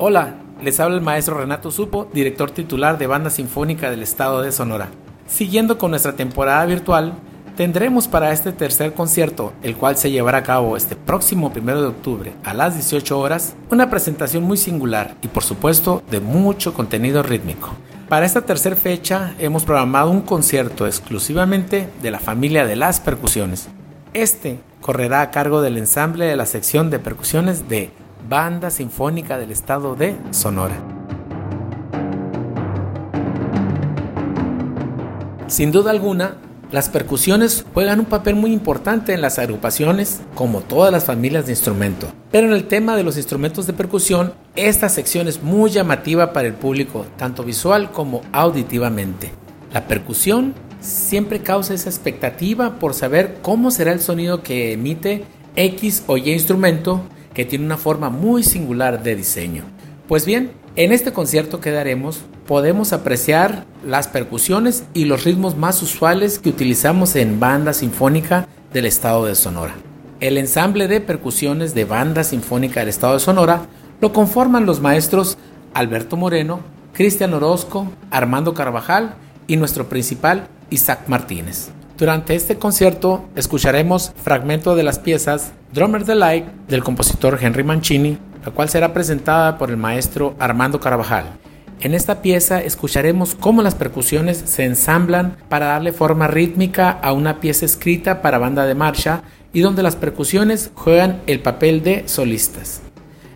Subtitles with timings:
[0.00, 4.52] Hola, les habla el maestro Renato Supo, director titular de Banda Sinfónica del Estado de
[4.52, 4.90] Sonora.
[5.26, 7.14] Siguiendo con nuestra temporada virtual,
[7.56, 11.88] tendremos para este tercer concierto, el cual se llevará a cabo este próximo 1 de
[11.88, 17.24] octubre a las 18 horas, una presentación muy singular y por supuesto de mucho contenido
[17.24, 17.70] rítmico.
[18.08, 23.68] Para esta tercera fecha hemos programado un concierto exclusivamente de la familia de las percusiones.
[24.14, 27.90] Este correrá a cargo del ensamble de la sección de percusiones de
[28.28, 30.76] Banda Sinfónica del Estado de Sonora.
[35.46, 36.36] Sin duda alguna,
[36.70, 41.52] las percusiones juegan un papel muy importante en las agrupaciones, como todas las familias de
[41.52, 42.08] instrumento.
[42.30, 46.48] Pero en el tema de los instrumentos de percusión, esta sección es muy llamativa para
[46.48, 49.30] el público, tanto visual como auditivamente.
[49.72, 55.24] La percusión siempre causa esa expectativa por saber cómo será el sonido que emite
[55.56, 57.02] X o Y instrumento
[57.34, 59.64] que tiene una forma muy singular de diseño.
[60.06, 65.82] Pues bien, en este concierto que daremos podemos apreciar las percusiones y los ritmos más
[65.82, 69.74] usuales que utilizamos en banda sinfónica del estado de Sonora.
[70.20, 73.66] El ensamble de percusiones de banda sinfónica del estado de Sonora
[74.00, 75.36] lo conforman los maestros
[75.74, 76.60] Alberto Moreno,
[76.92, 79.14] Cristian Orozco, Armando Carvajal
[79.46, 81.70] y nuestro principal Isaac Martínez.
[81.96, 88.52] Durante este concierto escucharemos fragmentos de las piezas Drummer Delight del compositor Henry Mancini, la
[88.52, 91.26] cual será presentada por el maestro Armando Carvajal.
[91.80, 97.38] En esta pieza escucharemos cómo las percusiones se ensamblan para darle forma rítmica a una
[97.38, 102.80] pieza escrita para banda de marcha y donde las percusiones juegan el papel de solistas.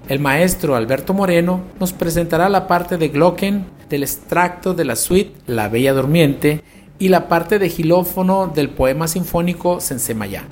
[0.08, 5.34] El maestro Alberto Moreno nos presentará la parte de Glocken del extracto de la suite
[5.46, 6.64] La Bella Durmiente
[6.98, 10.44] y la parte de gilófono del poema sinfónico Sensemayá.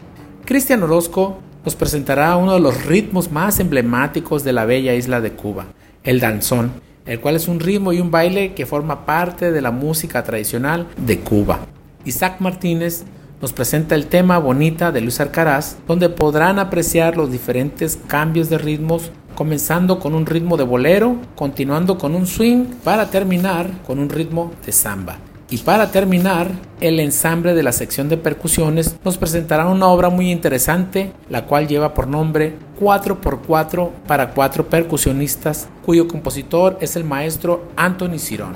[0.44, 5.32] Cristian Orozco nos presentará uno de los ritmos más emblemáticos de la bella isla de
[5.32, 5.66] Cuba,
[6.04, 6.72] el danzón,
[7.06, 10.86] el cual es un ritmo y un baile que forma parte de la música tradicional
[10.96, 11.60] de Cuba.
[12.04, 13.04] Isaac Martínez
[13.40, 18.58] nos presenta el tema Bonita de Luis Arcaraz, donde podrán apreciar los diferentes cambios de
[18.58, 24.10] ritmos, comenzando con un ritmo de bolero, continuando con un swing, para terminar con un
[24.10, 25.18] ritmo de samba.
[25.52, 30.30] Y para terminar, el ensamble de la sección de percusiones nos presentará una obra muy
[30.30, 37.64] interesante, la cual lleva por nombre 4x4 para cuatro percusionistas, cuyo compositor es el maestro
[37.74, 38.54] Anthony Cirón.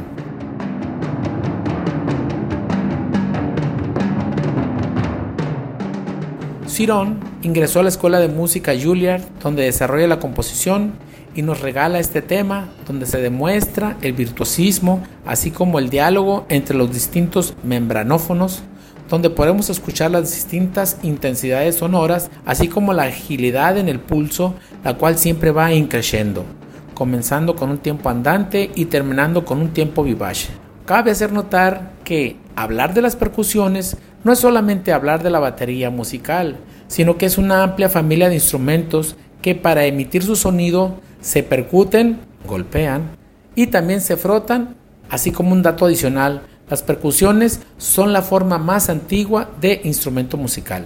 [6.69, 10.94] Cirón ingresó a la escuela de música Juilliard, donde desarrolla la composición
[11.34, 16.77] y nos regala este tema donde se demuestra el virtuosismo, así como el diálogo entre
[16.77, 18.62] los distintos membranófonos,
[19.10, 24.94] donde podemos escuchar las distintas intensidades sonoras, así como la agilidad en el pulso, la
[24.94, 26.47] cual siempre va increciendo,
[26.94, 30.49] comenzando con un tiempo andante y terminando con un tiempo vivace.
[30.87, 35.91] Cabe hacer notar que hablar de las percusiones no es solamente hablar de la batería
[35.91, 36.56] musical,
[36.94, 42.21] sino que es una amplia familia de instrumentos que para emitir su sonido se percuten,
[42.47, 43.16] golpean
[43.56, 44.77] y también se frotan,
[45.10, 50.84] así como un dato adicional, las percusiones son la forma más antigua de instrumento musical.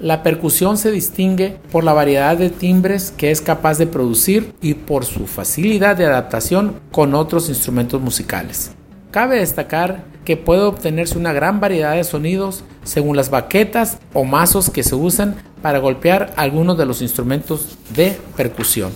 [0.00, 4.72] La percusión se distingue por la variedad de timbres que es capaz de producir y
[4.72, 8.70] por su facilidad de adaptación con otros instrumentos musicales.
[9.10, 14.70] Cabe destacar que puede obtenerse una gran variedad de sonidos según las baquetas o mazos
[14.70, 18.92] que se usan para golpear algunos de los instrumentos de percusión.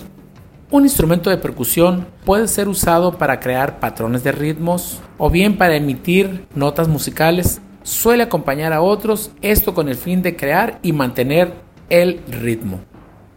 [0.71, 5.75] Un instrumento de percusión puede ser usado para crear patrones de ritmos o bien para
[5.75, 7.61] emitir notas musicales.
[7.83, 11.53] Suele acompañar a otros, esto con el fin de crear y mantener
[11.89, 12.79] el ritmo.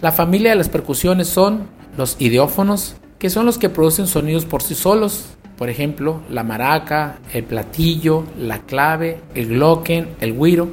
[0.01, 4.63] La familia de las percusiones son los idiófonos, que son los que producen sonidos por
[4.63, 5.27] sí solos,
[5.59, 10.69] por ejemplo, la maraca, el platillo, la clave, el glocken, el guiro.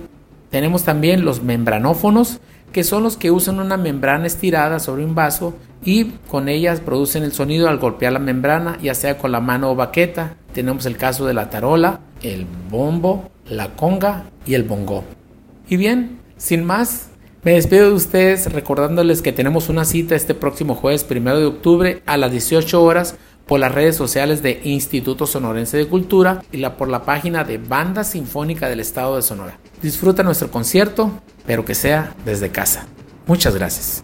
[0.55, 2.39] Tenemos también los membranófonos,
[2.71, 5.53] que son los que usan una membrana estirada sobre un vaso
[5.83, 9.69] y con ellas producen el sonido al golpear la membrana, ya sea con la mano
[9.69, 10.37] o baqueta.
[10.53, 15.03] Tenemos el caso de la tarola, el bombo, la conga y el bongo.
[15.67, 17.09] Y bien, sin más,
[17.43, 22.01] Me despido de ustedes recordándoles que tenemos una cita este próximo jueves 1 de octubre
[22.07, 26.77] a las 18 horas por las redes sociales de Instituto Sonorense de Cultura y la,
[26.77, 29.59] por la página de Banda Sinfónica del Estado de Sonora.
[29.81, 31.11] Disfruta nuestro concierto,
[31.45, 32.87] pero que sea desde casa.
[33.27, 34.03] Muchas gracias.